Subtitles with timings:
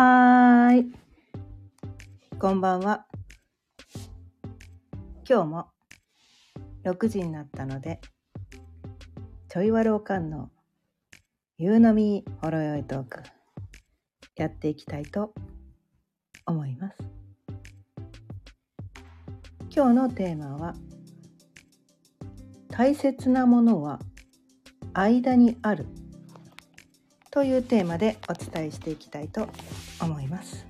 [0.00, 0.92] はーい。
[2.38, 3.06] こんばんは。
[5.28, 5.66] 今日も
[6.84, 8.00] 6時になったので、
[9.48, 10.50] ちょいわるおかんの
[11.56, 13.24] 夕飲みほろよいトーク、
[14.36, 15.34] やっていきたいと
[16.46, 16.98] 思います。
[19.74, 20.76] 今日のテーマは、
[22.70, 23.98] 大切なものは
[24.92, 25.86] 間にある
[27.32, 29.48] というテーマでお伝えしていきたいと
[30.00, 30.66] 思います。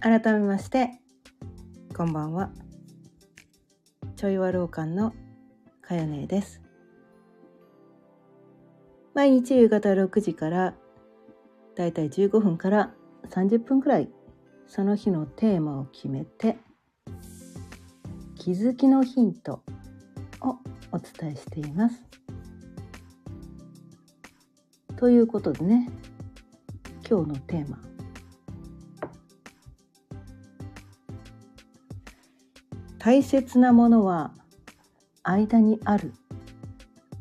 [0.00, 1.00] 改めまして
[1.96, 2.50] こんばんは。
[4.16, 5.14] ちょいわろうかんの
[5.80, 6.60] かよねです。
[9.14, 10.74] 毎日夕方6時から
[11.76, 12.92] だいたい15分から
[13.30, 14.08] 30分くらい
[14.66, 16.56] その日のテーマを決めて
[18.34, 19.62] 気づきのヒント
[20.40, 20.58] を
[20.92, 22.23] お伝えしています。
[24.96, 25.90] ということでね。
[27.06, 27.78] 今日のテーマ
[32.98, 34.32] 「大切なものは
[35.22, 36.14] 間にある」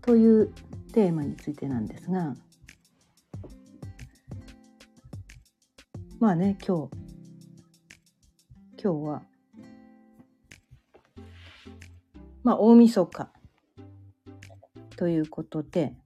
[0.02, 0.54] という
[0.94, 2.38] テーマについてなんですが。
[6.20, 6.94] まあね今日。
[8.82, 9.24] 今日は。
[12.44, 13.30] まあ大晦日
[14.96, 15.98] ということで。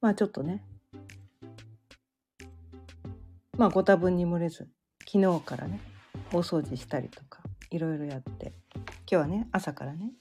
[0.00, 0.62] まあちょっとね。
[3.56, 4.68] まあご多分に漏れず
[5.04, 5.80] 昨日からね
[6.32, 8.52] 大掃除したりとかいろいろやって。
[8.76, 10.12] 今日はね朝からね。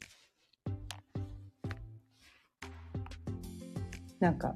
[4.20, 4.55] なんか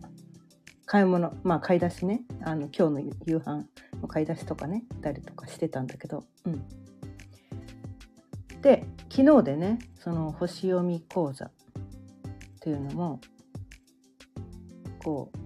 [0.85, 2.21] 買い物まあ買い出しね。
[2.43, 3.65] あの今日の夕飯
[4.01, 6.23] の買い出しとかねたりとかしてたんだけど。
[6.45, 6.65] うん。
[8.61, 11.51] で昨日でねその星読み講座っ
[12.59, 13.19] ていうのも
[15.03, 15.37] こう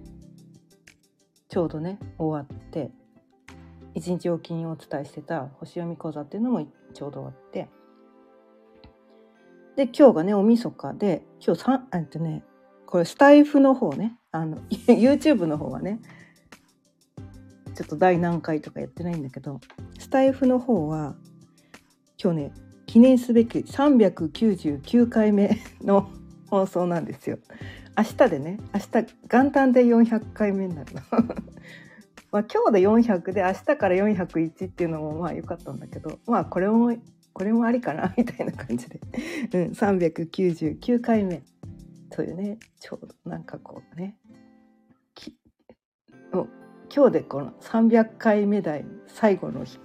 [1.48, 2.90] ちょうどね終わって
[3.94, 7.68] 一日おきにお伝えしてた星読み講座っていうのもちょうど終わって
[9.76, 12.44] で今日がねおみそかで今日さえっとね
[12.86, 14.58] これスタイフの方ねあの
[14.88, 16.00] YouTube の方はね
[17.74, 19.60] ちょっと第何回とかやってないんだけど
[19.98, 21.14] スタイフの方は
[22.22, 22.52] 今日ね
[22.86, 26.08] 記念すべき399回目の
[26.48, 27.38] 放送なんですよ。
[27.96, 28.86] 明日でね明日
[29.28, 31.00] 元旦で400回目になるの。
[32.32, 36.94] まあ今日で400で明日から401っていうのもまあ良かったんだけどまあこれも
[37.32, 39.00] これもありかな みたいな感じで、
[39.52, 41.42] うん、399回目。
[42.08, 44.16] というねちょうどなんかこうね
[46.94, 49.78] 今日でこの300回目台最後の日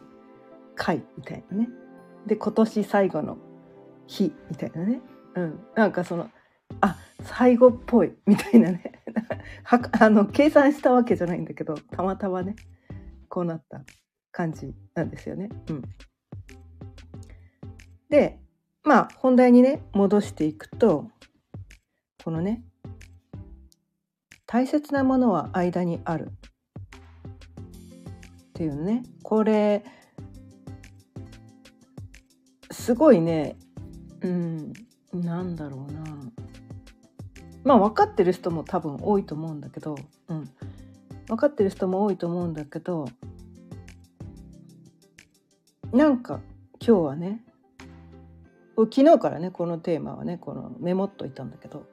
[0.76, 1.70] 回みたいなね。
[2.26, 3.38] で今年最後の
[4.08, 5.02] 日みたいなね、
[5.36, 6.30] うん、なんかその
[6.80, 6.98] あ
[7.38, 8.92] 最後っぽいみたいなね。
[9.64, 12.56] はあの計算したわけじゃないんだけどたまたまね
[13.30, 13.84] こうなった
[14.32, 15.50] 感じなんですよね。
[15.70, 15.82] うん、
[18.10, 18.40] で
[18.84, 21.10] まあ本題にね戻していくと
[22.22, 22.66] このね
[24.46, 26.28] 大切なものは間にある。
[26.28, 26.32] っ
[28.54, 29.84] ていうねこれ
[32.70, 33.56] すごいね
[34.22, 34.74] うん
[35.14, 36.41] なんだろうな。
[37.64, 39.96] まあ分かってる人も多分多いと思うんだけど、
[40.28, 40.50] うん、
[41.28, 43.08] 分かってる人も多いと思うんだけど
[45.92, 46.40] なんか
[46.86, 47.44] 今日はね
[48.76, 51.86] 昨日からねこのテーマはねこのメモっといたんだけど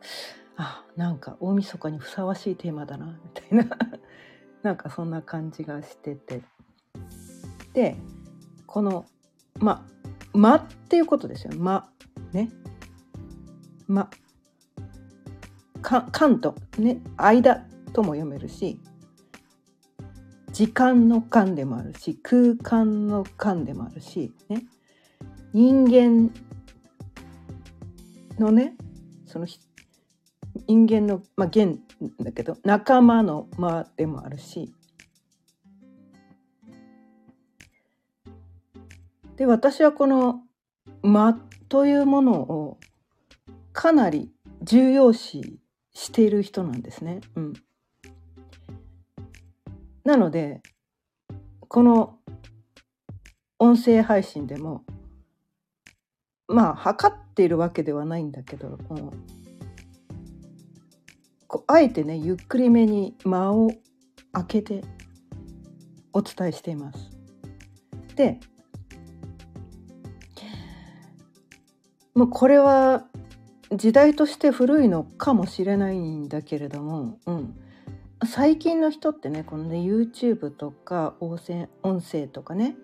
[0.56, 3.76] あなんか大晦日にふさわしいテーマだなみたいな。
[4.62, 6.42] なんかそんな感じがしてて。
[7.72, 7.96] で
[8.66, 9.06] この
[9.60, 9.86] 「ま」
[10.34, 11.88] 「ま」っていうことですよ「ま」
[12.32, 12.50] ね
[13.86, 14.10] 「ま」
[15.82, 18.80] 間とね間とも読めるし
[20.52, 24.64] 時間の間でもあるし空間の間でもあるし、ね、
[25.52, 26.32] 人間
[28.38, 28.74] のね
[29.26, 29.46] その
[30.66, 31.78] 人間の、まあ、弦
[32.20, 34.72] だけど仲間の間でもあるし。
[39.36, 40.40] で私はこの
[41.02, 41.34] 間
[41.68, 42.78] というものを
[43.72, 44.32] かなり
[44.64, 45.60] 重要視
[45.98, 47.20] している人なんですね。
[47.34, 47.52] うん、
[50.04, 50.62] なので
[51.66, 52.16] この
[53.58, 54.84] 音声配信でも
[56.46, 59.12] まあ測っているわけではないんだけども
[61.66, 63.72] あえてねゆっくりめに間を
[64.32, 64.84] 空けて
[66.12, 67.10] お伝えしています。
[68.14, 68.38] で
[72.14, 73.04] もうこれは
[73.72, 77.54] 時代として古いのかもしれないんだけれども、うん、
[78.26, 82.76] 最近の人ってねこのね YouTube とか音声音声とかね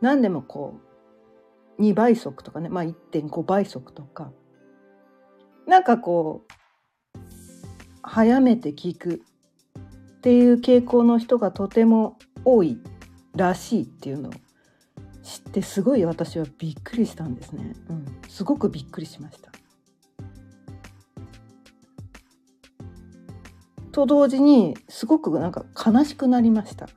[0.00, 0.80] 何でもこ
[1.78, 4.32] う2倍速とかねまあ1.5倍速とか
[5.66, 7.18] なんかこう
[8.02, 9.22] 早めて聞く
[10.16, 12.78] っていう傾向の人がとても多い
[13.36, 14.32] らしいっていうのを
[15.22, 17.74] 知ってすごい私はびっくりしたんですね。
[17.88, 19.49] うん、すごくびっくりしました。
[23.92, 26.88] と同時にすごくなんか悲しくなりました。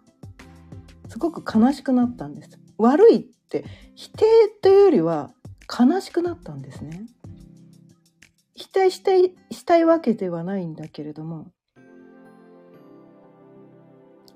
[1.09, 2.59] すごく悲しくなったんです。
[2.77, 4.25] 悪いって否定
[4.61, 5.31] というよりは
[5.69, 7.05] 悲しくなったんですね。
[8.55, 11.51] 否定したいしたいわけではないんだけれども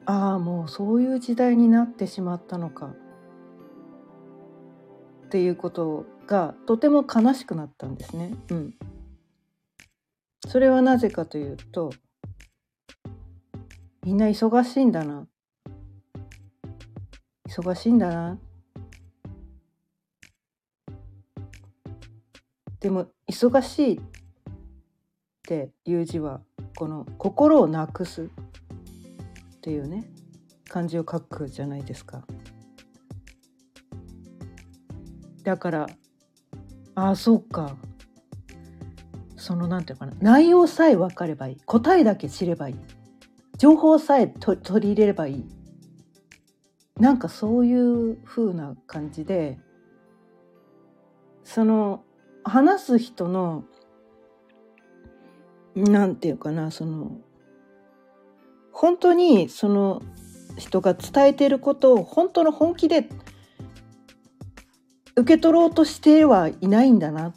[0.05, 2.95] ああもうそういう時代になってしまったのか
[5.25, 8.33] っていうことがとても悲しくなったんですね。
[8.49, 8.73] うん、
[10.47, 11.91] それはなぜかというと
[14.07, 15.27] みんな忙しいんだな。
[17.45, 18.39] 忙しいんだな。
[22.79, 24.01] でも忙しいっ
[25.43, 26.39] ていう字は
[26.77, 28.27] この心をなくすっ
[29.59, 30.09] ていうね
[30.69, 32.25] 漢字を書くじゃないですか。
[35.43, 35.87] だから
[36.95, 37.75] ああそうか。
[39.35, 40.13] そのなんていうかな。
[40.21, 41.57] 内容さえ分かればいい。
[41.65, 42.96] 答えだけ知ればいい。
[43.57, 45.45] 情報さえ取り入れればいい
[46.99, 47.73] なんかそうい
[48.11, 49.59] う風な感じで
[51.43, 52.03] その
[52.43, 53.63] 話す人の
[55.75, 57.17] なんていうかなその
[58.71, 60.01] 本当にその
[60.57, 63.07] 人が伝えていることを本当の本気で
[65.15, 67.33] 受け取ろうとしてはいないんだなっ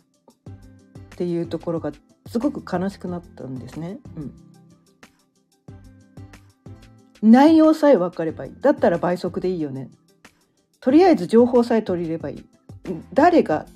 [1.16, 1.92] ていうところが
[2.26, 3.98] すごく悲しくなったんですね。
[4.16, 4.49] うん、
[7.22, 8.52] 内容さえ分かればいい。
[8.60, 9.90] だったら倍速でいいよね。
[10.80, 12.44] とりあえず情報さえ取り入れればいい。
[13.12, 13.66] 誰が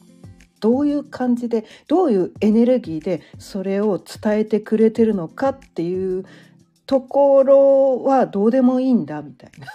[0.61, 6.25] どういう感じでどういうエネルギーでそれを伝えてくれてるのかっていう
[6.87, 9.67] ところはどうでもいいんだみたいな。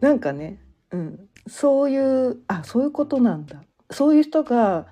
[0.00, 0.60] なんかね、
[0.90, 3.62] うん、そういうあそういうことなんだ。
[3.90, 4.88] そういう人が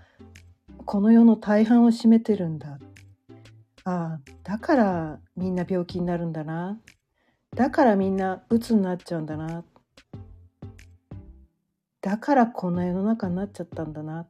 [0.84, 2.78] この世の大半を占めてるんだ。
[3.84, 6.78] あだからみんな病気になるんだな。
[7.54, 9.64] だからみんな鬱になっちゃうんだな。
[12.00, 14.22] だからこんな世の中になっちゃったんだな。
[14.22, 14.28] っ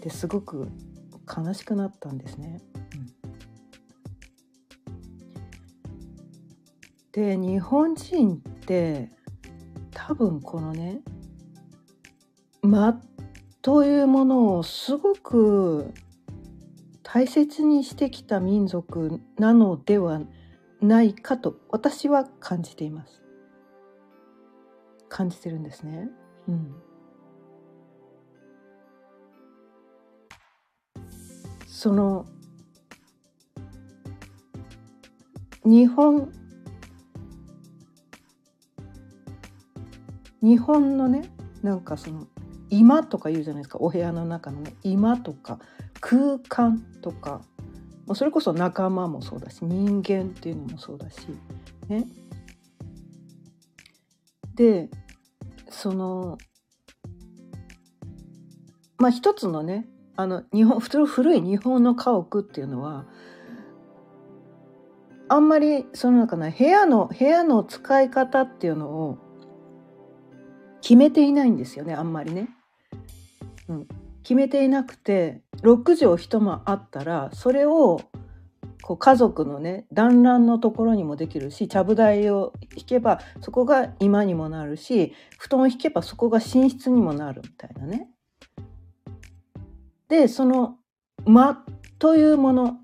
[0.00, 0.68] てすごく
[1.36, 2.62] 悲しくなったんですね。
[4.86, 9.10] うん、で日本人って
[9.90, 11.02] 多分このね
[12.62, 12.98] 間
[13.60, 15.92] というものをすごく
[17.02, 20.43] 大切にしてきた民族なのではない
[20.84, 23.22] ないかと私は感じています。
[25.08, 26.08] 感じてるんですね。
[26.48, 26.74] うん。
[31.66, 32.26] その
[35.64, 36.32] 日本
[40.42, 41.30] 日本のね
[41.62, 42.26] なんかその
[42.68, 45.58] 今とか言うじゃないですかお部屋の中のね今とか
[46.00, 47.42] 空間とか
[48.12, 51.26] それこそ仲間もそうだし人間っていうのもそうだし
[51.88, 52.06] ね
[54.54, 54.90] で
[55.70, 56.38] その
[58.98, 63.06] まあ一つのねあの日本普通古い日本の家屋っていうのは
[65.28, 69.18] あんまりその中の部屋の部屋の使い方っていうのを
[70.82, 72.50] 決めていないんですよねあんまりね。
[73.68, 73.88] うん、
[74.24, 78.00] 決めていなくて6畳一間あったらそれを
[78.82, 88.08] こう家族のね団らんのところにもできるしちゃぶ台を引けばそこが居間にもなるし布団を引けばそこが寝室にもなるみたいなね。
[90.08, 90.76] でその
[91.24, 91.64] 間
[91.98, 92.76] というもの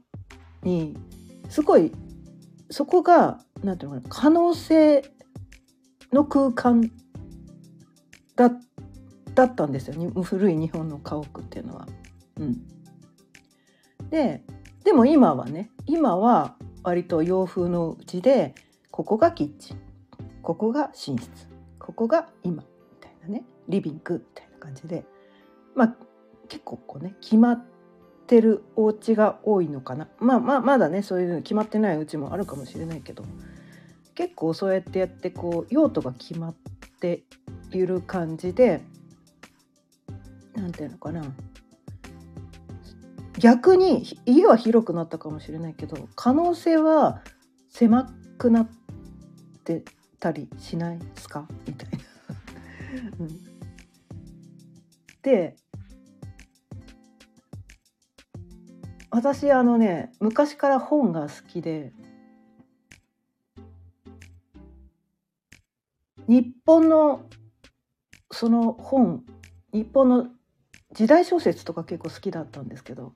[0.63, 0.97] に
[1.49, 1.93] すごい
[2.71, 5.05] そこが何て言うのかな可能性
[6.13, 6.91] の空間
[8.37, 8.61] だっ
[9.41, 9.95] だったんですよ。
[10.23, 11.89] 古い日本の家屋っていうのは。
[12.39, 12.63] うん、
[14.11, 14.43] で
[14.85, 18.55] でも今はね今は割と洋風のうちで
[18.91, 19.81] ここがキッチン
[20.43, 21.29] ここが寝室
[21.79, 22.69] ここが今み
[23.01, 25.05] たいなねリビングみたいな感じで
[25.75, 25.95] まあ
[26.49, 27.65] 結構こうね決まっ
[28.27, 30.09] てるお家が多いのかな。
[30.19, 33.25] まあまあまだねそういうの決まってないうちもあるかもしれないけど
[34.15, 36.55] 結構そうやってやってこう用途が決まっ
[37.01, 37.25] て
[37.71, 38.83] いる感じで
[40.55, 41.23] 何て言うのかな。
[43.39, 47.23] 逆に家は広くなったかもしれないけど可能性は
[47.71, 48.71] 狭くなっ
[49.65, 49.83] て
[50.19, 51.49] たりしないですか？
[51.67, 51.99] みたいな。
[53.21, 53.29] うん、
[55.23, 55.57] で
[59.11, 61.93] 私あのね昔から本が好きで
[66.29, 67.27] 日本の
[68.31, 69.25] その本
[69.73, 70.29] 日本の
[70.93, 73.15] 時代小説とか結構好きだったんですけど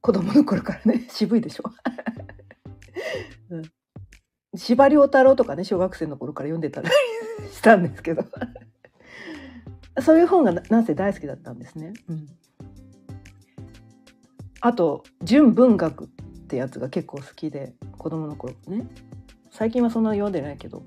[0.00, 1.64] 子供の頃からね 渋いでしょ、
[3.50, 3.62] うん、
[4.54, 6.88] 司馬遼太郎とかね小学生の頃から読んでたり
[7.50, 8.24] したんですけど。
[10.02, 11.94] そういう本がなんせ大好きだったんですね。
[12.08, 12.28] うん。
[14.60, 16.08] あと純文学っ
[16.48, 18.86] てやつが結構好きで子供の頃ね。
[19.50, 20.82] 最近はそんな読んでないけど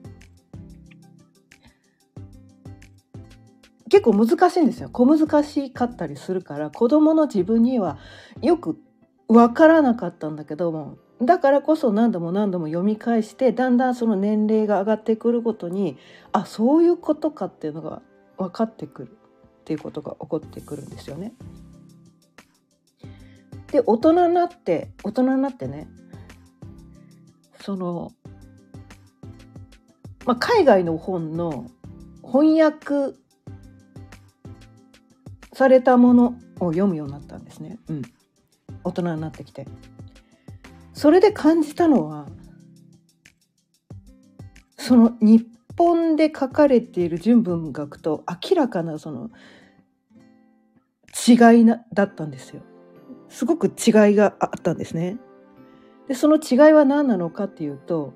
[3.99, 7.97] 結構難しいんですよ小難しかったりするから子供の自分には
[8.41, 8.79] よく
[9.27, 15.97] 分からなかったんだけどもだからこそ何度も何度も読み返してだんだんその年齢が上がってくるごとに
[16.31, 18.01] あそういうことかっていうのが
[18.37, 21.33] 分かってくるっていうことが起こってくるんですよね。
[23.73, 25.89] で大人になって大人になってね
[27.59, 28.13] その、
[30.25, 31.69] まあ、海外の本の
[32.23, 33.19] 翻訳
[35.59, 38.01] されたものを読むようになったんですね、うん、
[38.85, 39.67] 大人になってきて。
[40.93, 42.27] それで感じたのは
[44.77, 45.45] その日
[45.77, 49.31] 本で書かれている純文学と明らかなその
[51.27, 52.61] 違いなだったんですよ。
[53.27, 55.17] すごく違いがあったんですね。
[56.07, 58.13] でその違いは何なのかっていうと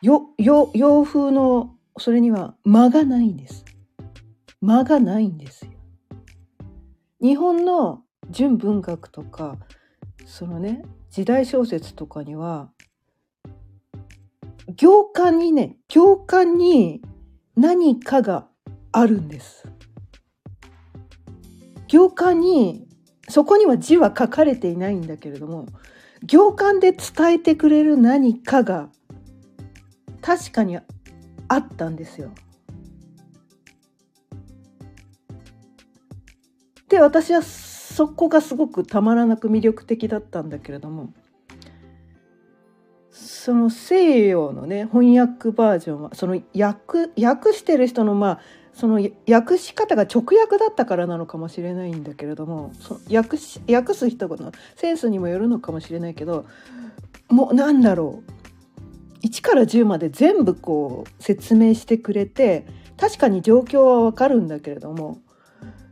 [0.00, 3.64] よよ洋風のそれには間がないんです。
[4.60, 5.72] 間がないんですよ。
[7.20, 9.56] 日本の純文学とか
[10.24, 12.70] そのね時代小説とかには
[14.76, 17.02] 行間にね行間に
[17.56, 18.48] 何かが
[18.92, 19.66] あるんです。
[21.88, 22.86] 行間に
[23.28, 25.66] そこには字は書かれていないんだけれども
[26.22, 28.90] 行間で伝えてくれる何かが
[30.20, 30.78] 確かに
[31.48, 32.30] あったんですよ。
[36.88, 41.12] で私はそこがすごくたまらなく魅力的だったんだけれども
[43.10, 48.40] その西洋のね翻訳バージョンはその訳訳してる人のまあ
[48.72, 56.46] その訳し方が直訳だったからなのかもしれないんだけれどもそ訳し訳す人のセンスにもよるのかもしれないけど
[57.28, 58.37] もうなんだろう
[59.22, 65.18] 1から10まで全部こう説明してくれて確かに状況はわかるんだけれども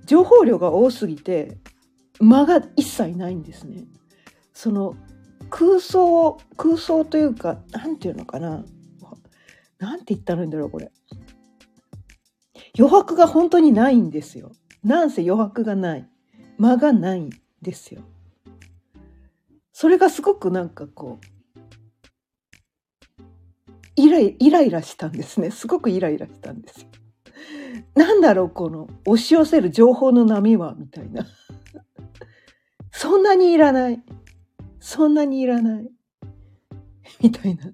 [0.04, 1.58] 情報量が多すぎて
[2.20, 3.84] 間が一切ないんですね。
[4.54, 4.96] その
[5.50, 8.64] 空想空想というか何て言うのかな
[9.78, 10.90] 何て言ったらいいんだろうこれ
[12.78, 14.52] 余白が本当にないんですよ。
[14.84, 16.08] なんせ余白がない。
[16.58, 17.30] 間がないん
[17.62, 18.02] ですよ。
[19.72, 21.26] それがすごくなんかこう、
[23.96, 25.50] イライイライラしたんですね。
[25.50, 26.86] すごくイライラしたんですよ。
[27.94, 31.26] なんだろう、この押し寄せる情報の波は、みたいな。
[32.90, 34.02] そんなにいらない。
[34.80, 35.90] そんなにいらない。
[37.20, 37.72] みたいな。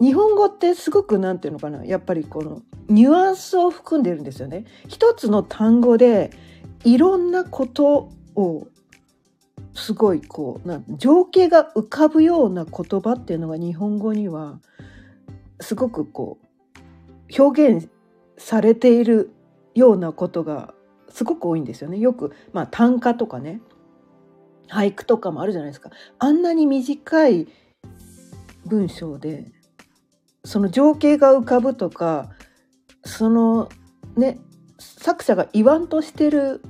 [0.00, 4.64] 日本語ってすごく何て言うのかなやっぱりこのニュアンスを含んでるんですよね。
[4.88, 6.30] 一つの単語で
[6.84, 8.68] いろんなことを
[9.76, 14.58] すごいこうな情景が浮かぶような言葉っていうのが日本語には
[15.60, 17.90] すごくこう表現
[18.38, 19.30] されている
[19.74, 20.74] ようなことが
[21.10, 21.98] すごく多いんですよね。
[21.98, 23.60] よく、まあ、短歌とかね
[24.68, 25.90] 俳句とかもあるじゃないですか。
[26.18, 27.46] あんなに短い
[28.64, 29.52] 文章で
[30.44, 32.30] その情景が浮かぶとか
[33.04, 33.68] その
[34.16, 34.38] ね
[34.78, 36.62] 作者が言わんとしてる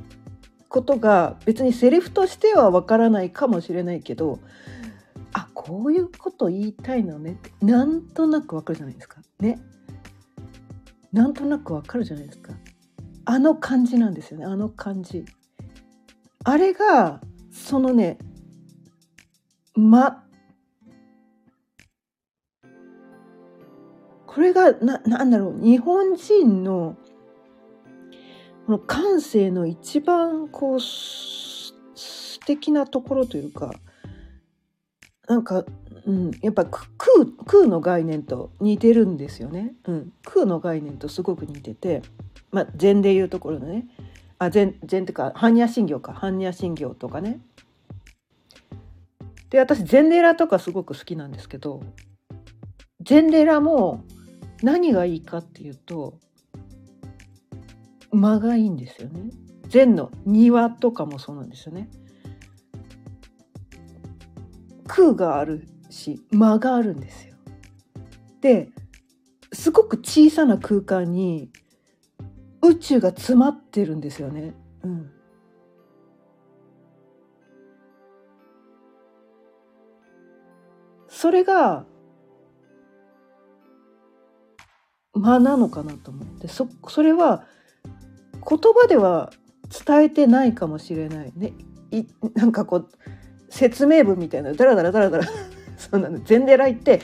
[0.76, 4.40] ことが別にセリフとしてはわからないかもしれないけど
[5.32, 9.22] あこういうこと言いたいのねってなんとなくわかるじゃないですか。
[9.40, 9.58] ね。
[11.12, 12.52] なんとなくわかるじゃないですか。
[13.24, 14.44] あの感じなんですよね。
[14.44, 15.24] あの感じ。
[16.44, 18.18] あれがそのね
[19.74, 20.24] ま
[24.26, 25.64] これがななんだろう。
[25.64, 26.96] 日本人の
[28.66, 31.72] この感性の一番こう素
[32.46, 33.72] 敵なところというか
[35.28, 35.64] なんか、
[36.04, 36.82] うん、やっぱ空
[37.46, 42.02] 空の概念と似てるんですよね、うん、空の概念とすごく似てて、
[42.50, 43.86] まあ、禅でいうところのね。
[44.38, 46.12] あ禅禅っていうか般若心経か。
[46.12, 47.40] 般若心経とかね。
[49.48, 51.82] で私禅寺とかすごく好きなんですけど
[53.00, 54.04] 禅寺も
[54.62, 56.18] 何がいいかっていうと
[58.16, 59.30] 間がいいんですよね。
[59.68, 61.88] 禅の庭とかもそうなんですよね。
[64.86, 67.34] 空があるし間があるんですよ。
[68.40, 68.70] で
[69.52, 71.50] すごく小さな空間に
[72.62, 74.54] 宇宙が詰まってるんですよね。
[74.82, 75.10] うん、
[81.08, 81.86] それが
[85.14, 87.44] 間なのかなと思ってそそれは
[88.48, 89.32] 言葉では
[89.86, 91.52] 伝えてないかもしれないね。
[91.90, 92.88] いなんかこう
[93.48, 95.24] 説明文みたいなダラダラダラダラ。
[95.76, 97.02] そうなの禅寺行って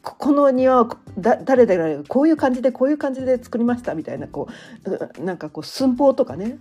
[0.00, 4.46] この庭はだ誰々がこういう感じでこういう感じで作りましたみたいなこ
[5.18, 6.58] うなんかこう寸法とかね。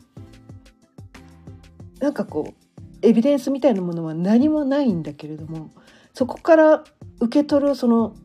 [1.99, 2.65] なんかこう
[3.01, 5.69] エビデンスみたいなものは何もないんだけれども
[6.13, 6.83] そこから
[7.19, 8.15] 受け取るその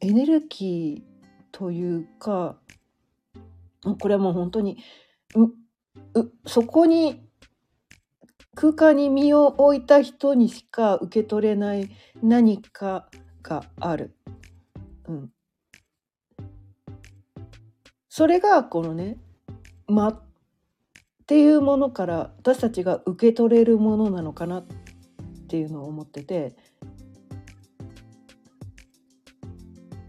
[0.00, 1.16] エネルギー
[1.52, 2.56] というか
[4.00, 4.78] これはもう本当に
[6.46, 7.22] そこに
[8.54, 11.90] 空間に身を置いた人にしか受け取れない
[12.22, 13.08] 何か
[13.42, 14.16] がある。
[15.08, 15.30] うん、
[18.08, 19.18] それがこのね
[19.86, 20.22] 「間」っ
[21.26, 24.64] ていうものから私たちが受け取れるものなのかなっ
[25.48, 26.56] ていうのを思ってて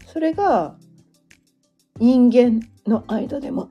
[0.06, 0.76] それが
[1.98, 3.70] 人間の間でも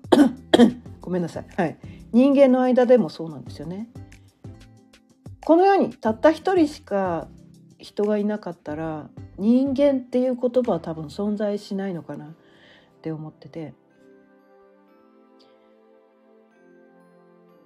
[1.07, 1.77] ごめんなさい、はい、
[2.11, 3.87] 人間の間でもそうなんですよね。
[5.45, 7.29] この世にたった一人しか
[7.77, 12.29] 人がいなかったら人間っていう言葉は多分存在しないのかなっ
[13.01, 13.73] て思ってて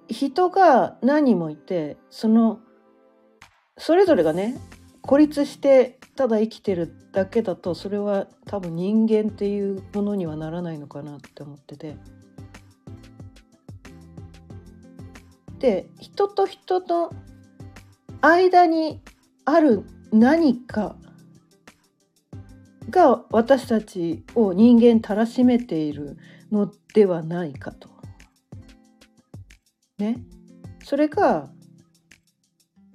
[0.08, 2.60] 人が何人もいてその
[3.76, 4.56] それぞれがね
[5.02, 12.21] 孤立してただ生きてるだけだとそれは多分人間っていうものにはならないのかなって思ってて。
[15.62, 17.12] で人と人の
[18.19, 19.00] 間に
[19.45, 20.95] ある何か
[22.89, 26.17] が私たちを人間たらしめている
[26.52, 27.89] のではないかと。
[30.00, 30.17] ね。
[30.84, 31.52] それが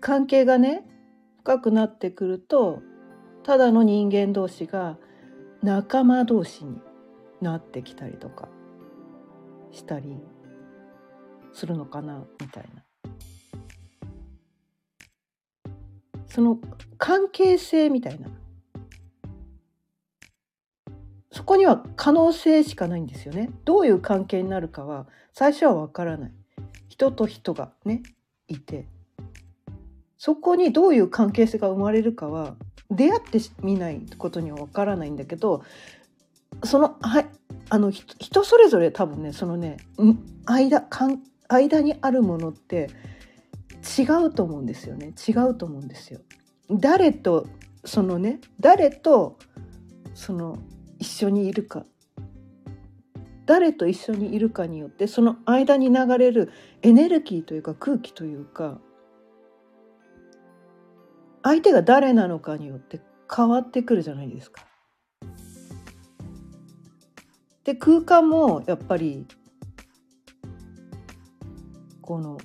[0.00, 0.84] 関係がね
[1.38, 2.82] 深くなってくると
[3.44, 4.98] ただの人間同士が
[5.62, 6.80] 仲間同士に
[7.40, 8.48] なってきたりとか
[9.70, 10.18] したり
[11.56, 12.82] するのかなみたいな。
[16.28, 16.58] その
[16.98, 18.28] 関係性みたいな。
[21.32, 23.50] そこには可能性しかないんですよね。
[23.64, 26.32] どういう関係になるかは最初はわからない。
[26.88, 28.02] 人と人がね
[28.48, 28.86] いて。
[30.18, 32.56] そこにどういう関係性が生まれるかは
[32.90, 35.62] 出会ってみないことにはわからないんだけど
[36.64, 37.26] そのはい
[37.68, 39.76] あの人それぞれ多分ねそのね
[40.44, 42.88] 間かん間にあるものって
[43.98, 46.20] 違うと思うんですよね違うと思うんですよ。
[46.70, 47.46] 誰と
[47.84, 49.38] そのね誰と
[50.14, 50.58] その
[50.98, 51.84] 一緒にいるか
[53.44, 56.50] 誰と一緒にいるかによってその間に流れる
[56.82, 58.80] エネルギーというか空気というか
[61.44, 63.00] 相手が誰なのかによって
[63.34, 64.66] 変わってくるじゃないですか。
[67.62, 69.26] で空間もやっぱり
[72.06, 72.38] この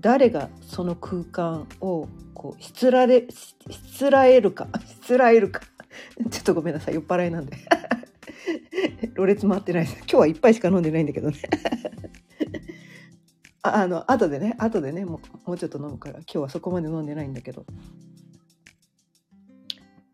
[0.00, 3.56] 誰がその空間をこうしつられし
[3.96, 5.62] つらえるかしつらえるか。
[6.30, 6.94] ちょっとごめんなさい。
[6.94, 7.56] 酔っ払いなんで。
[9.14, 9.96] ろれつ回ってないです。
[9.98, 11.38] 今日はいっぱいしか飲んでないんだけどね。
[13.62, 17.66] ああの後でね後でねもうもうちょっと飲むから今日はそこまで飲んでないんだけど。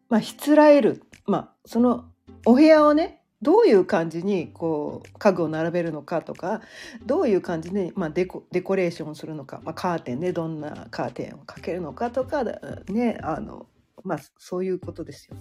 [0.09, 1.03] まあしつらえる。
[1.27, 2.07] まあその
[2.47, 6.63] お部屋をねどういう感じにこう家具を並べるのかとか
[7.05, 13.67] どういう感じで、まあ、デコデコレーションするのか、まあ、カーテンでどんなカーテンをかけるのかとかねあの、
[14.05, 15.37] まあ、そういうことですよ。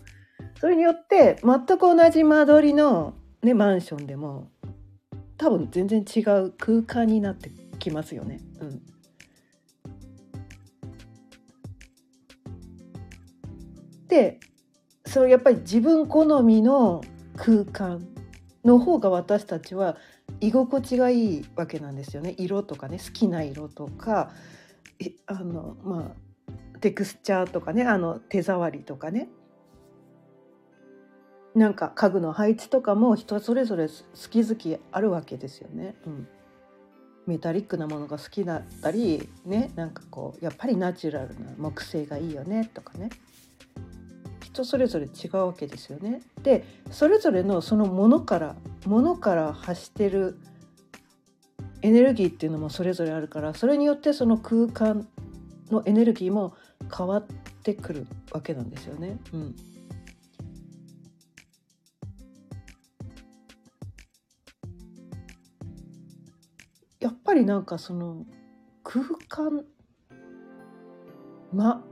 [0.59, 4.49] それによって全く同じ間取りの、ね、マンションでも
[5.37, 8.39] 多分全然違う空間になってきますよね。
[8.59, 8.81] うん、
[14.07, 14.39] で
[15.05, 17.01] それやっぱり自分好みの
[17.37, 18.07] 空間
[18.63, 19.97] の方が私たちは
[20.39, 22.35] 居心地がいいわけなんですよね。
[22.37, 24.31] 色とかね好きな色とか。
[25.25, 29.29] あのまあテクスチャーとかねあの手触りとかね。
[31.53, 33.93] なんか家具の配置とかも人それぞれ好
[34.29, 35.95] き好きあるわけですよね。
[36.05, 36.27] うん、
[37.25, 43.09] メタリックなものが好きだったりねなんかこうやっぱりナチュラルな木製がいいよねとかね。
[44.53, 46.21] 人それぞれ違うわけですよね。
[46.43, 50.37] でそれぞれのそのものからものから発してる
[51.81, 55.07] エネルギーっていうのもそれぞれあるからそれによってその空間
[55.69, 56.53] のエネルギーも
[56.95, 57.25] 変わっ
[57.63, 59.17] てくるわけなんですよね。
[59.33, 59.55] うん、
[66.99, 68.25] やっぱりなんかその
[68.83, 69.63] 空間
[71.53, 71.90] 間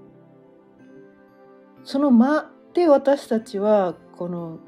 [1.92, 4.60] その間で私たちはこの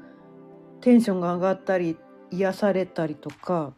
[0.80, 1.96] テンションが上がったり
[2.32, 3.74] 癒されたりとか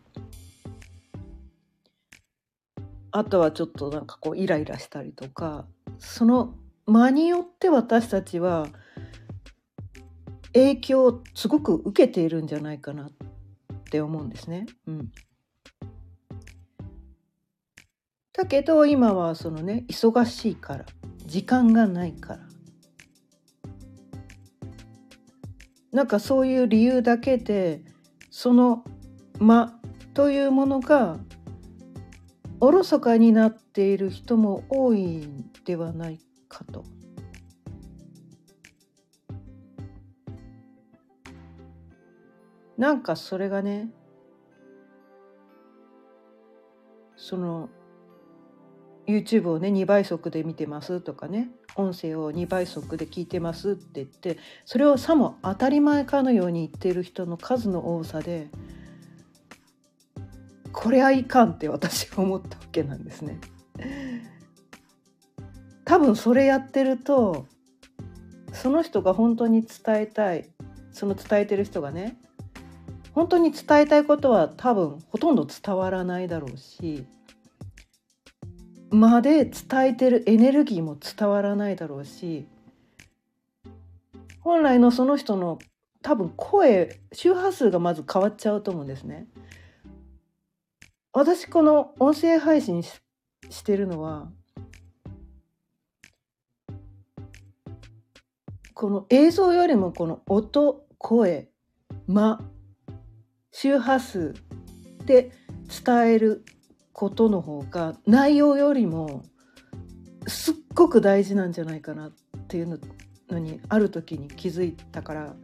[3.10, 5.66] あとはちょっとなんかこうイライラしたりとか
[5.98, 6.54] その
[6.86, 8.66] 間によって私たちは
[10.54, 13.10] 影響をすごく受けているんじゃないかなっ
[13.90, 14.64] て思うんですね。
[14.86, 15.12] うん、
[18.32, 20.86] だけど今はそのね忙しいから
[21.26, 22.53] 時間がないから
[25.94, 27.80] なんかそういう理由だけで
[28.28, 28.82] その
[29.38, 29.78] 間
[30.12, 31.18] というものが
[32.58, 36.84] おろそかになっている人も多いんではないかと。
[42.76, 43.88] なんかそれがね
[47.14, 47.68] その
[49.06, 58.48] YouTube をね2倍速で見てますとかね音声を2倍速で聞いてますって言ってそれをさも当たり前かのように言ってる人の数の多さで
[60.72, 63.38] これはいかんって私は思ったわけなんですね。
[65.84, 67.46] 多分それやってると
[68.52, 70.48] その人が本当に伝えたい
[70.92, 72.16] その伝えてる人がね
[73.12, 77.06] 本当に伝えたいことは多分ほとんど伝わらないだろうし
[78.94, 82.46] まで伝えてるエネルギーも伝わらないだろうし
[84.40, 85.58] 本来のその人の
[86.02, 89.26] 多分声周波数がまず変わっちゃうと思うんですね。
[91.12, 92.92] 私この音声配信し
[93.64, 94.28] てるのは
[98.74, 101.48] この映像よりもこの音声
[102.06, 102.44] 間
[103.52, 104.34] 周波数
[105.06, 105.30] で
[105.84, 106.44] 伝える
[106.94, 109.24] ことの方が内容よりも
[110.26, 112.12] すっごく大事なんじゃないかなっ
[112.48, 112.80] ていう
[113.28, 115.36] のにある時に気づいたから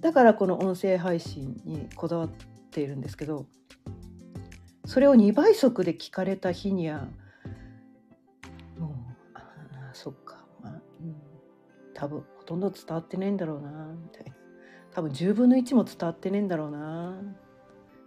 [0.00, 2.28] だからこの音声配信にこだわっ
[2.72, 3.46] ているんですけど
[4.86, 7.08] それを2倍速で聞かれた日には
[8.78, 8.92] もう
[9.34, 9.40] あ
[9.92, 11.14] そっか、まあうん、
[11.94, 14.34] 多分ほとんど伝わってないんだろうなみたいな。
[14.94, 17.20] 多分10分の1も伝わってねえんだろうな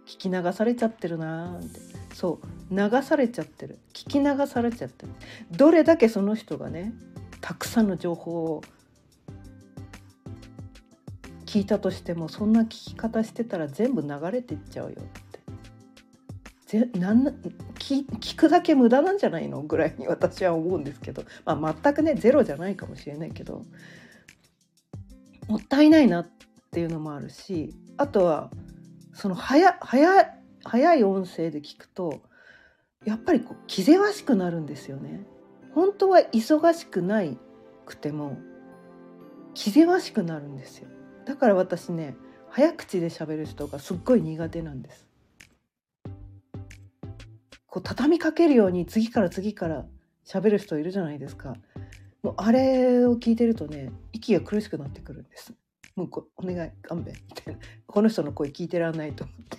[0.06, 2.40] 聞き流されちゃってるなってそ
[2.72, 3.78] う流されちゃってる。
[3.92, 5.12] 聞き流されちゃってる。
[5.52, 6.92] どれだけその人がね
[7.40, 8.62] たくさんの情報を
[11.46, 15.38] 聞いたとしてもそんな聞き方してたら全部流れていっちゃうよって。
[16.66, 17.24] ぜなん
[17.78, 19.62] 聞聞くだけ無駄なんじゃないの？
[19.62, 23.62] ぐらいに私は思うんですけど、まあ、全くねゼロじゃないかもしれないけど。
[25.46, 26.28] もったいないなっ
[26.72, 28.50] ていうのもあるしあとは
[29.14, 32.22] その早早早い音声で聞くと
[33.04, 35.26] やっぱりこう気ぜわしくなるんですよね。
[35.74, 37.38] 本当は忙しくない
[37.86, 38.36] くても
[39.54, 40.88] 気ぜわしくなるんですよ。
[41.24, 42.16] だから私ね
[42.50, 45.06] 早口で喋る人がすっごい苦手なんです。
[47.66, 49.86] こう畳みかけるように次から次から
[50.26, 51.54] 喋る人いるじゃないですか。
[52.22, 55.52] もうあれを聞いてるとね息が苦しくなってくるんです。
[55.94, 59.58] もうこお願い勘弁みたいなこの人の声聞いてらんないと思って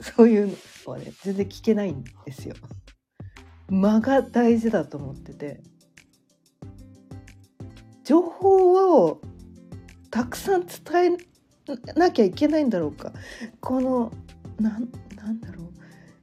[0.00, 0.46] そういう
[0.86, 2.54] のはね全然聞けないんですよ。
[3.68, 5.60] 間が大事だと思ってて。
[8.04, 9.20] 情報を
[10.10, 11.18] たくさん伝
[11.66, 13.12] えなきゃいけないんだろうか。
[13.60, 14.12] この
[14.58, 15.68] なんなんだろう。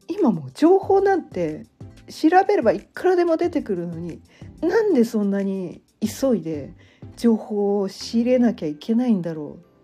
[0.08, 1.68] 今もう情報なんて
[2.10, 4.22] 調べればいくらでも出てくるのに
[4.62, 6.74] なんでそんなに急いで
[7.18, 9.75] 情報を仕入れなきゃいけないんだろう。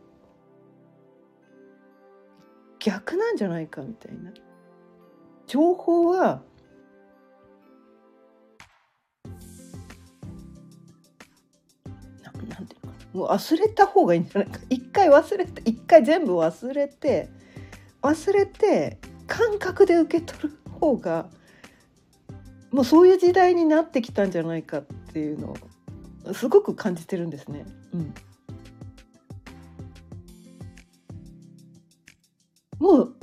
[2.82, 4.32] 逆なんじゃないかみたいな。
[5.46, 6.42] 情報は
[12.24, 14.60] なんていうかもう忘れた方がいいんじゃないか。
[14.70, 17.30] 一回忘れて一回全部忘れて
[18.02, 21.30] 忘れて感覚で受け取る方が
[22.72, 24.82] もうそういう時代になってきたんじゃないかっ
[25.14, 25.54] ていうの
[26.26, 27.66] をすごく感じてるんですね。
[27.94, 28.14] うん、
[32.82, 33.16] もう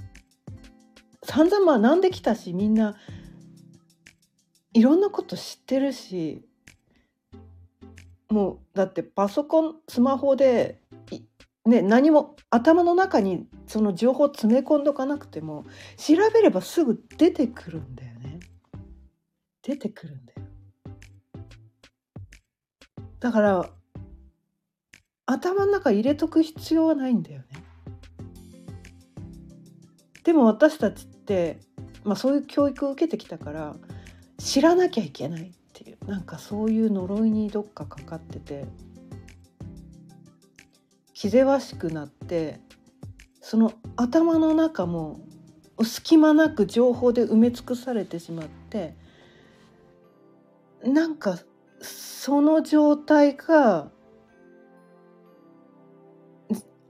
[1.24, 2.96] 散々学んできたしみんな
[4.72, 6.44] いろんなこと知ってるし
[8.30, 10.80] もうだってパソコンスマホで
[11.66, 15.66] ね、何も頭の中にその情報詰め込んどかなくても
[15.98, 18.40] 調べればすぐ出てくるんだよね。
[19.60, 20.42] 出てくるんだよ。
[23.20, 23.70] だから
[25.26, 27.57] 頭の中入れとく必要はないんだよね。
[30.28, 31.58] でも私たちって、
[32.04, 33.76] まあ、そういう教育を受けてきたから
[34.36, 38.66] 知らなきゃいけないっていうなんかそういう呪いにどっかかかってて。
[41.14, 42.60] 気ぜわしくなって
[43.40, 45.18] その頭の中も
[45.82, 48.94] 隙間なく情報で埋め尽くされてしまって
[50.84, 51.38] なんか
[51.80, 53.90] その状態が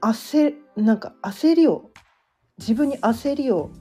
[0.01, 1.89] 焦なんか焦りを
[2.59, 3.71] 自分に焦りを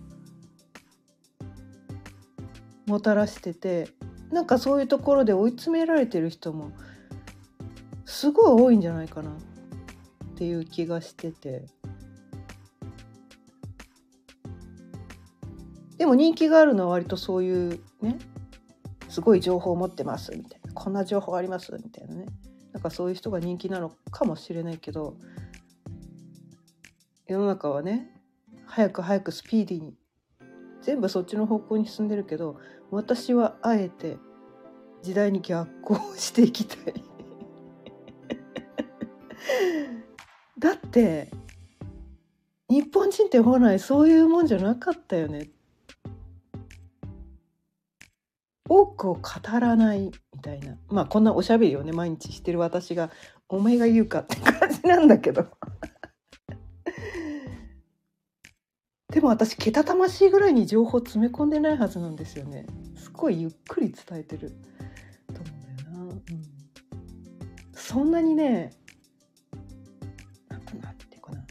[2.86, 3.88] もたらしてて
[4.30, 6.72] なんかそういうところで追い詰められてる人も
[8.06, 9.34] すごい多いんじゃないかなっ
[10.36, 11.66] ていう気がしてて。
[15.98, 18.18] でも人気があるのは割とそういうね
[19.08, 20.72] すごい情報を持ってますみたいな。
[20.72, 22.26] こんな情報ありますみたいなね。
[22.72, 25.16] なんかそういう人が人気なのかもしれないけど
[27.26, 28.17] 世の中はね
[28.68, 29.94] 早く早くスピーディーに。
[30.82, 32.56] 全部そっちの方向に進んでるけど
[32.92, 34.16] 私はあえて
[35.02, 36.94] 時代に逆行していきたい。
[40.58, 41.30] だって
[42.68, 45.50] 日本人って本来そういうもんじゃなかったよね。
[48.68, 49.20] 多くを語
[49.58, 50.76] らないみたいな。
[50.88, 53.10] まあこんなおしゃべりをね毎日してる私が
[53.48, 55.46] お前が言うかって感じなんだけど。
[59.12, 62.66] でも私けたたましいぐらいに情報詰め込んでないはずなんですよね。
[62.94, 64.52] すごいゆっくり伝えてる
[65.32, 66.22] と思うんだよな、うん、
[67.72, 68.70] そんなにね
[70.50, 71.42] なんていうかな。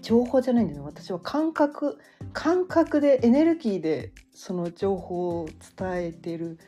[0.00, 1.98] 情報じゃないんだよね私は感覚
[2.32, 6.58] 感覚でエネルギーでその情報を伝えてる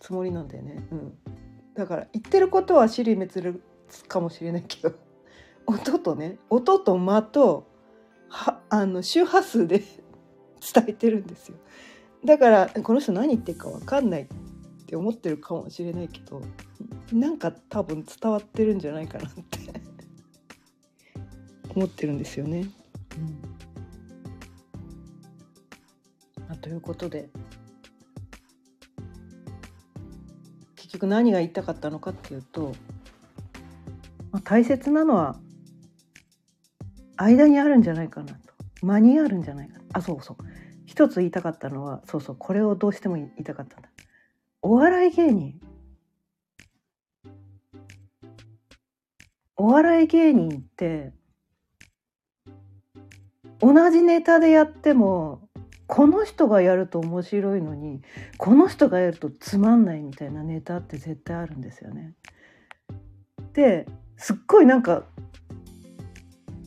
[0.00, 1.14] つもりなんだよね、うん、
[1.74, 4.94] だから言ってることは尻滅裂かもしれないけど。
[5.66, 7.69] 音とね音と間と
[8.30, 9.80] はあの周波数で
[10.74, 11.56] 伝えてるんですよ。
[12.24, 14.26] だからこの人何言ってるか分かんないっ
[14.86, 16.42] て思ってるかもしれないけど
[17.12, 19.58] なんか多分伝わってるんじゃないかなって
[21.74, 22.70] 思ってるんですよね。
[26.48, 27.28] あということで。
[30.76, 32.72] 結局何が言いたかったのかっていうと、
[34.32, 35.38] まあ、大切なのは
[37.24, 38.38] 間にあるんじゃないかなと。
[38.82, 39.80] 間にあるんじゃないか。
[39.92, 40.36] あそうそう。
[40.86, 43.88] 一つ言いたかったのはそうそうこれをどうしても言いたかったんだ。
[44.62, 45.60] お笑い芸人。
[49.56, 51.12] お笑い芸人って
[53.60, 55.50] 同じネタでやっても
[55.86, 58.00] この人がやると面白いのに
[58.38, 62.14] この人がやるとつまんないみたいなネタって絶対あるんですよね。
[63.52, 65.04] ですっごいなんか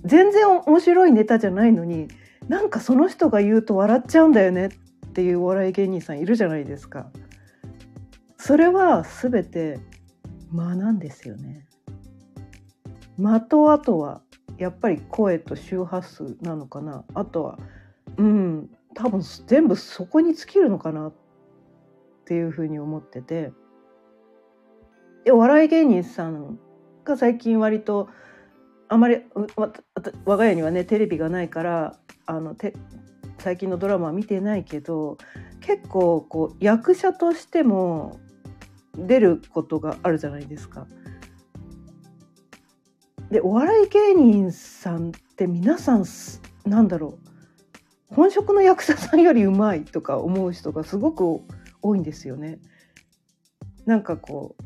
[0.06, 2.08] 全然面白いネタじゃないのに
[2.48, 4.70] なんかその人が言うと笑っちゃうんだよねっ
[5.14, 7.10] ていうお笑い芸人さんいるじゃないですか。
[8.38, 9.80] それは全て
[10.52, 11.66] 間なんですよね。
[13.18, 14.22] 間とあとは
[14.58, 17.60] やっぱり声と周波数なのかなあとは
[18.18, 21.14] うん多分全部そこに尽きるのかなっ
[22.26, 23.52] ていうふうに思ってて
[25.26, 26.60] でお笑い芸人さん
[27.04, 28.10] が最近割と
[28.90, 29.22] あまり
[30.26, 32.74] 我が家にはねテレビがないからあのて
[33.40, 35.18] 最近のドラマは見てないけど
[35.62, 38.20] 結構こう役者としても
[38.96, 40.88] 出ることがあるじゃないですか。
[43.32, 46.06] でお笑い芸人さんって皆さん
[46.66, 47.18] なんだろ
[48.12, 51.42] う本職の役者さんよりうまいとか思う人がすごく
[51.82, 52.60] 多いんですよね。
[53.86, 54.64] なんかこう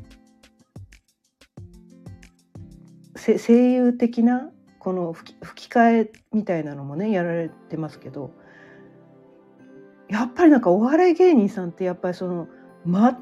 [3.18, 5.34] 声優的なこの吹
[5.68, 8.32] き替えみたいなのもねやられてますけど
[10.08, 12.48] やっぱりなんかお笑い芸人さんってやっぱりその
[12.86, 13.20] 間っ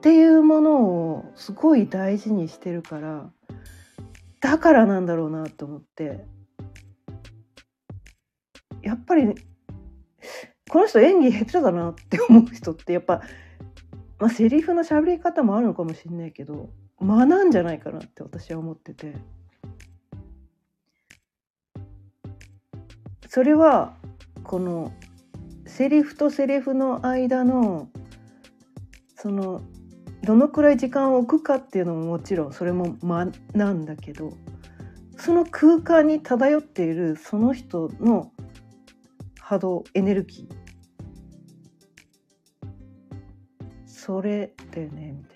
[0.00, 3.30] ていうものをすごい大事にしてるから
[4.40, 6.24] だからなんだろうなと思って。
[8.86, 9.34] やっぱり
[10.70, 13.20] この人演技下手だなって思う人ってやっぱ、
[14.20, 19.14] まあ、セリフの喋り方もあるのかもしれないけど学んじゃないかなって私は思ってて。
[23.28, 23.94] それは
[24.44, 24.94] この
[25.66, 27.90] セリフとセリフの間の
[29.14, 29.60] その
[30.22, 34.32] どのくらい時間を置くかっていうのももちろんそれも間なんだけど
[35.18, 38.32] その空間に漂っているその人の
[39.40, 40.66] 波動エネルギー。
[43.86, 45.35] それだよねみたい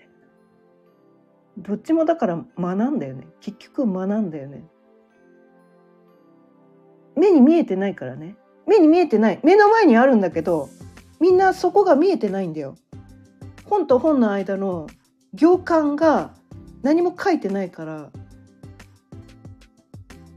[1.61, 3.27] どっちもだから学んだよね。
[3.39, 4.63] 結局学んだよね。
[7.15, 8.35] 目に見えてないからね。
[8.67, 9.39] 目に見えてない。
[9.43, 10.69] 目の前にあるんだけど
[11.19, 12.75] みんなそこが見えてないんだよ。
[13.65, 14.87] 本と本の間の
[15.33, 16.33] 行間が
[16.81, 18.11] 何も書いてないから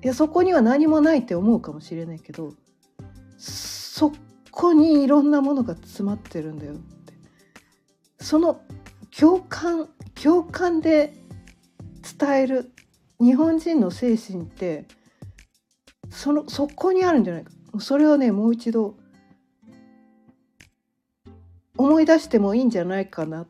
[0.02, 2.52] いやそこには何もないって思うかもしれないけど
[3.38, 4.12] そ
[4.50, 7.14] こにいろんなものが詰まってるんだよって。
[8.20, 8.60] その
[9.16, 9.88] 共感
[10.22, 11.14] 共感で
[12.18, 12.72] 伝える
[13.20, 14.86] 日本人の精神って
[16.10, 17.50] そのそこにあるんじゃないか。
[17.80, 18.96] それをねもう一度
[21.76, 23.48] 思い出してもいいんじゃないかなっ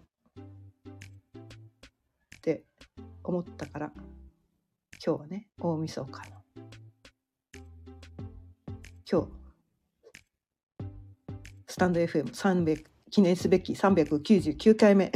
[2.40, 2.64] て
[3.22, 3.92] 思ったから。
[5.06, 6.44] 今日はね大晦日の。
[9.10, 9.28] 今日
[11.68, 15.12] スタンド FM300 記念すべき399回目。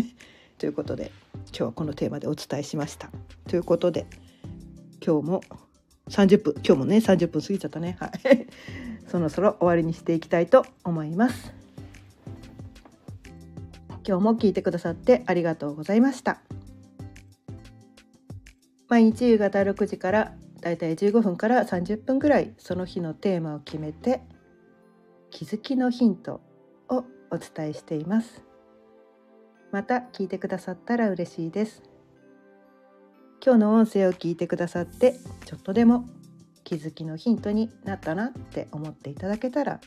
[0.59, 1.11] ということで。
[1.49, 3.11] 今日はこのテーマでお伝えしました。
[3.49, 4.07] ということで
[5.05, 5.41] 今日も
[6.09, 7.97] 30分今日もね30分過ぎちゃったね。
[8.01, 8.47] はい。
[9.09, 11.53] そろそろ終わりにしていきたいと思います。
[14.07, 16.41] 今日も聞いてくださってありがとうございました。
[18.89, 24.23] 毎日夕方6時からだいたい15分から30分ぐらいその日のテーマを決めて
[25.31, 26.41] 気づきのヒント
[26.89, 28.48] をお伝えしています。
[29.73, 31.83] また聞いてくださったら嬉しいです
[33.45, 36.07] 今日の音声を聞いてくださってちょっとでも
[36.65, 39.81] 気づきのヒントになったなって思っていただけたら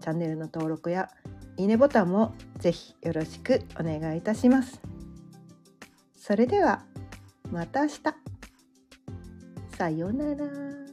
[0.00, 1.08] チャンネルの登録や
[1.56, 4.80] いいねボタンもぜひよろしくお願いいたします。
[6.16, 6.82] それでは
[7.50, 7.98] また明日。
[9.76, 10.83] さようなら。